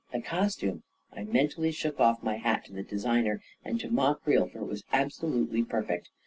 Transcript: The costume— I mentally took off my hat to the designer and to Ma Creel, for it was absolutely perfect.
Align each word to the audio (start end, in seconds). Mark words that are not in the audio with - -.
The 0.11 0.19
costume— 0.19 0.81
I 1.15 1.25
mentally 1.25 1.71
took 1.71 1.99
off 1.99 2.23
my 2.23 2.37
hat 2.37 2.65
to 2.65 2.73
the 2.73 2.81
designer 2.81 3.39
and 3.63 3.79
to 3.81 3.91
Ma 3.91 4.15
Creel, 4.15 4.47
for 4.49 4.57
it 4.61 4.65
was 4.65 4.83
absolutely 4.91 5.63
perfect. 5.63 6.09